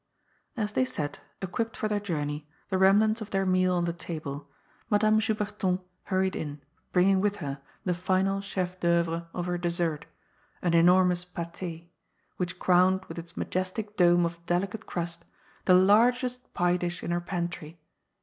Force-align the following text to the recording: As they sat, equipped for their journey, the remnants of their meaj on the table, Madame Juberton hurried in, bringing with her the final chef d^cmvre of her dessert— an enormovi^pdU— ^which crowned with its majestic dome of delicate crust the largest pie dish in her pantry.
As 0.57 0.71
they 0.71 0.83
sat, 0.83 1.19
equipped 1.43 1.77
for 1.77 1.87
their 1.87 1.99
journey, 1.99 2.49
the 2.69 2.79
remnants 2.79 3.21
of 3.21 3.29
their 3.29 3.45
meaj 3.45 3.71
on 3.71 3.85
the 3.85 3.93
table, 3.93 4.49
Madame 4.89 5.19
Juberton 5.19 5.79
hurried 6.05 6.35
in, 6.35 6.59
bringing 6.91 7.21
with 7.21 7.35
her 7.35 7.61
the 7.85 7.93
final 7.93 8.41
chef 8.41 8.79
d^cmvre 8.79 9.27
of 9.31 9.45
her 9.45 9.59
dessert— 9.59 10.07
an 10.63 10.71
enormovi^pdU— 10.71 11.87
^which 12.39 12.57
crowned 12.57 13.05
with 13.05 13.19
its 13.19 13.37
majestic 13.37 13.95
dome 13.95 14.25
of 14.25 14.43
delicate 14.47 14.87
crust 14.87 15.23
the 15.65 15.75
largest 15.75 16.51
pie 16.55 16.77
dish 16.77 17.03
in 17.03 17.11
her 17.11 17.21
pantry. 17.21 17.79